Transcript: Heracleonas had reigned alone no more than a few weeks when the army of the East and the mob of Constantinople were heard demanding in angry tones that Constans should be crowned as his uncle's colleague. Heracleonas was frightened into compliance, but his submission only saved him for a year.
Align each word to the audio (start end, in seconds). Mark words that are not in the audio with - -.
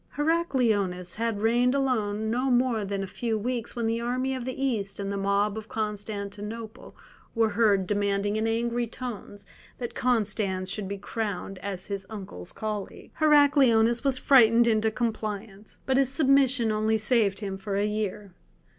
Heracleonas 0.17 1.17
had 1.17 1.41
reigned 1.43 1.75
alone 1.75 2.31
no 2.31 2.49
more 2.49 2.83
than 2.83 3.03
a 3.03 3.17
few 3.21 3.37
weeks 3.37 3.75
when 3.75 3.85
the 3.85 4.01
army 4.01 4.33
of 4.33 4.45
the 4.45 4.59
East 4.65 4.99
and 4.99 5.11
the 5.11 5.15
mob 5.15 5.59
of 5.59 5.69
Constantinople 5.69 6.95
were 7.35 7.49
heard 7.51 7.85
demanding 7.85 8.35
in 8.35 8.47
angry 8.47 8.87
tones 8.87 9.45
that 9.77 9.93
Constans 9.93 10.71
should 10.71 10.87
be 10.87 10.97
crowned 10.97 11.59
as 11.59 11.85
his 11.85 12.07
uncle's 12.09 12.51
colleague. 12.51 13.11
Heracleonas 13.19 14.03
was 14.03 14.17
frightened 14.17 14.65
into 14.65 14.89
compliance, 14.89 15.77
but 15.85 15.97
his 15.97 16.11
submission 16.11 16.71
only 16.71 16.97
saved 16.97 17.41
him 17.41 17.55
for 17.55 17.75
a 17.75 17.85
year. 17.85 18.33